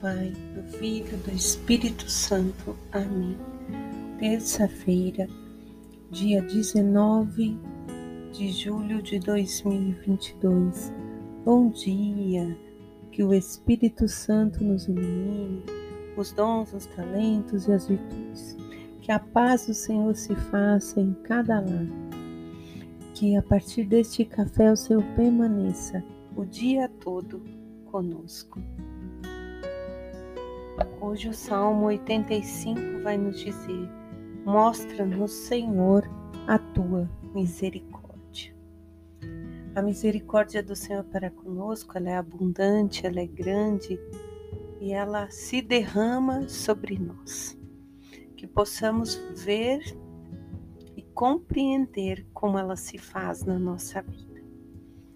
[0.00, 2.76] Pai, do Filho, do Espírito Santo.
[2.92, 3.36] Amém.
[4.20, 5.26] Terça-feira,
[6.08, 7.58] dia 19
[8.32, 10.92] de julho de 2022.
[11.44, 12.56] Bom dia,
[13.10, 15.64] que o Espírito Santo nos ilumine,
[16.16, 18.56] os dons, os talentos e as virtudes.
[19.00, 21.88] Que a paz do Senhor se faça em cada lar.
[23.14, 26.04] Que a partir deste café o Senhor permaneça
[26.36, 27.42] o dia todo
[27.86, 28.62] conosco.
[31.00, 33.88] Hoje o Salmo 85 vai nos dizer:
[34.44, 36.08] Mostra-nos, Senhor,
[36.46, 38.54] a tua misericórdia.
[39.74, 43.98] A misericórdia do Senhor para conosco, ela é abundante, ela é grande
[44.80, 47.58] e ela se derrama sobre nós.
[48.36, 49.80] Que possamos ver
[50.96, 54.42] e compreender como ela se faz na nossa vida.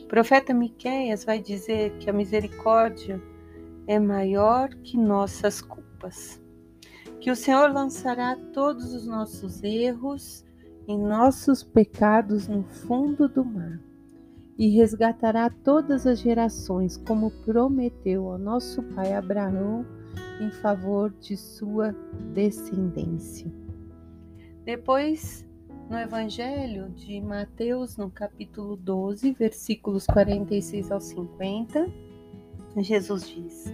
[0.00, 3.22] O profeta Miqueias vai dizer que a misericórdia
[3.86, 6.40] é maior que nossas culpas.
[7.20, 10.44] Que o Senhor lançará todos os nossos erros
[10.86, 13.80] e nossos pecados no fundo do mar
[14.58, 19.84] e resgatará todas as gerações, como prometeu ao nosso pai Abraão,
[20.40, 21.94] em favor de sua
[22.32, 23.50] descendência.
[24.64, 25.46] Depois,
[25.90, 31.90] no Evangelho de Mateus, no capítulo 12, versículos 46 ao 50,
[32.82, 33.64] Jesus diz: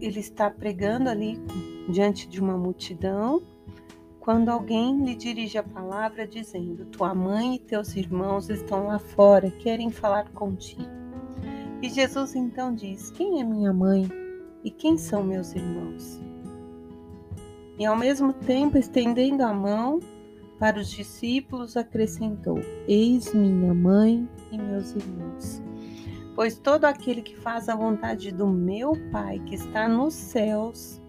[0.00, 1.40] Ele está pregando ali
[1.88, 3.42] diante de uma multidão,
[4.20, 9.50] quando alguém lhe dirige a palavra dizendo: Tua mãe e teus irmãos estão lá fora,
[9.50, 10.90] querem falar contigo.
[11.80, 14.08] E Jesus então diz: Quem é minha mãe
[14.64, 16.20] e quem são meus irmãos?
[17.78, 20.00] E ao mesmo tempo, estendendo a mão
[20.58, 25.65] para os discípulos, acrescentou: Eis minha mãe e meus irmãos.
[26.36, 31.00] Pois todo aquele que faz a vontade do meu Pai que está nos céus,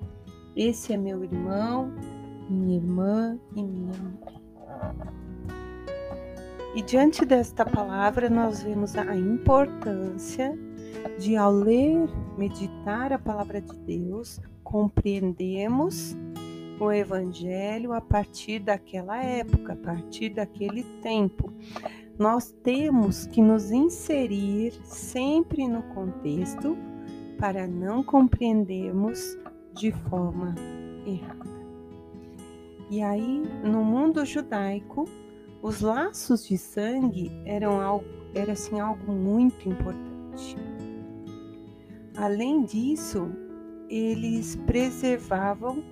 [0.56, 1.92] esse é meu irmão,
[2.50, 4.38] minha irmã e minha mãe.
[6.74, 10.58] E diante desta palavra, nós vemos a importância
[11.20, 12.08] de, ao ler,
[12.38, 16.16] meditar a palavra de Deus, compreendemos
[16.80, 21.52] o Evangelho a partir daquela época, a partir daquele tempo
[22.18, 26.76] nós temos que nos inserir sempre no contexto
[27.38, 29.38] para não compreendermos
[29.74, 30.56] de forma
[31.06, 31.58] errada.
[32.90, 35.06] E aí, no mundo judaico,
[35.62, 40.58] os laços de sangue eram algo, era assim algo muito importante.
[42.16, 43.30] Além disso,
[43.90, 45.84] eles preservavam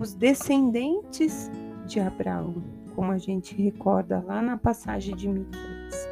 [0.00, 1.50] os descendentes
[1.86, 6.08] de Abraão como a gente recorda lá na passagem de Miqueias.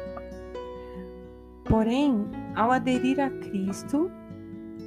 [1.65, 2.25] Porém,
[2.55, 4.09] ao aderir a Cristo,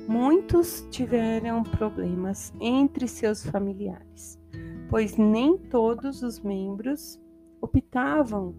[0.09, 4.41] muitos tiveram problemas entre seus familiares,
[4.89, 7.21] pois nem todos os membros
[7.61, 8.55] optavam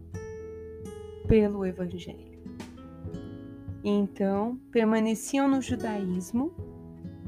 [1.28, 2.40] pelo Evangelho.
[3.84, 6.53] Então, permaneciam no judaísmo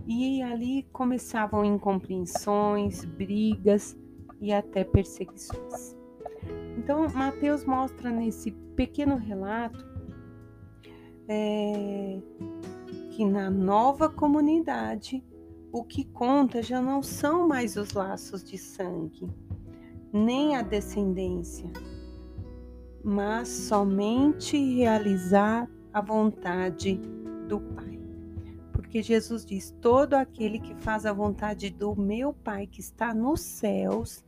[0.06, 3.98] e ali começavam incompreensões, brigas
[4.40, 6.03] e até perseguições.
[6.78, 9.86] Então, Mateus mostra nesse pequeno relato
[11.28, 12.20] é,
[13.12, 15.24] que na nova comunidade
[15.72, 19.28] o que conta já não são mais os laços de sangue,
[20.12, 21.72] nem a descendência,
[23.04, 27.00] mas somente realizar a vontade
[27.48, 28.00] do Pai.
[28.72, 33.42] Porque Jesus diz: todo aquele que faz a vontade do meu Pai que está nos
[33.42, 34.24] céus,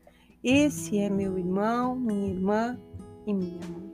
[0.47, 2.79] esse é meu irmão, minha irmã
[3.25, 3.85] e minha mãe.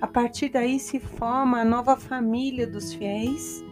[0.00, 3.62] A partir daí se forma a nova família dos fiéis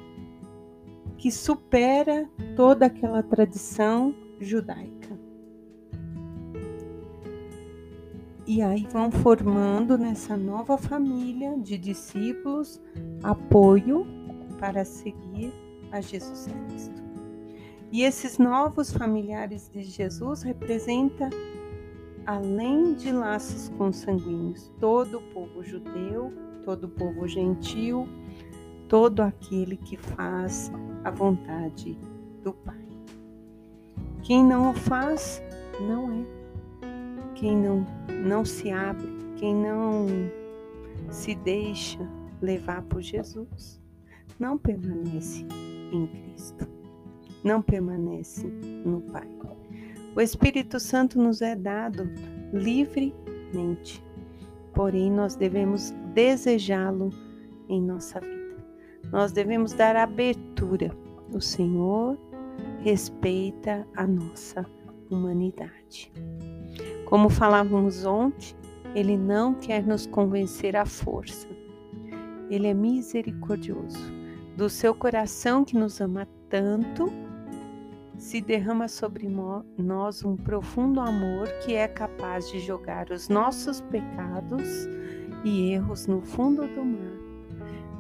[1.17, 5.19] que supera toda aquela tradição judaica.
[8.47, 12.83] E aí vão formando nessa nova família de discípulos
[13.23, 14.07] apoio
[14.59, 15.55] para seguir
[15.91, 17.03] a Jesus Cristo.
[17.91, 21.31] E esses novos familiares de Jesus representam
[22.27, 26.33] além de laços consanguíneos, todo o povo judeu,
[26.65, 28.09] todo o povo gentil,
[28.89, 30.71] todo aquele que faz
[31.05, 31.99] a vontade
[32.43, 32.87] do Pai.
[34.23, 35.43] Quem não o faz,
[35.81, 36.25] não é.
[37.35, 37.87] Quem não,
[38.25, 40.07] não se abre, quem não
[41.11, 42.09] se deixa
[42.41, 43.81] levar por Jesus,
[44.39, 45.45] não permanece
[45.93, 46.69] em Cristo,
[47.43, 48.47] não permanece
[48.85, 49.29] no Pai.
[50.15, 52.11] O Espírito Santo nos é dado
[52.53, 54.05] livremente,
[54.75, 57.11] porém nós devemos desejá-lo
[57.69, 58.43] em nossa vida.
[59.11, 60.91] nós devemos dar abertura.
[61.33, 62.19] O Senhor
[62.81, 64.67] respeita a nossa
[65.11, 66.13] humanidade.
[67.07, 68.55] Como falávamos ontem,
[68.95, 71.49] Ele não quer nos convencer à força.
[72.51, 74.13] Ele é misericordioso.
[74.57, 77.11] Do seu coração que nos ama tanto,
[78.23, 79.29] se derrama sobre
[79.77, 84.87] nós um profundo amor que é capaz de jogar os nossos pecados
[85.45, 87.19] e erros no fundo do mar,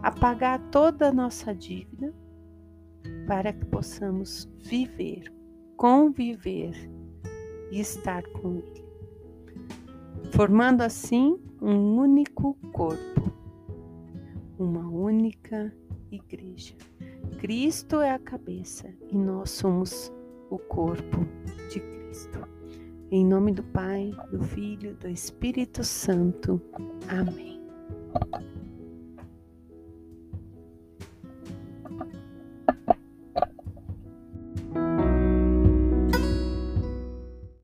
[0.01, 2.15] apagar toda a nossa dívida
[3.27, 5.25] para que possamos viver,
[5.77, 6.73] conviver
[7.73, 8.85] e estar com Ele,
[10.31, 13.33] formando assim um único corpo,
[14.57, 15.75] uma única
[16.13, 16.77] igreja.
[17.39, 20.13] Cristo é a cabeça e nós somos
[20.51, 21.27] o corpo
[21.71, 22.47] de Cristo.
[23.11, 26.61] Em nome do Pai, do Filho, do Espírito Santo.
[27.09, 27.61] Amém.